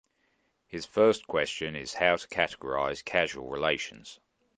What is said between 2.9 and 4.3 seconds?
causal relations.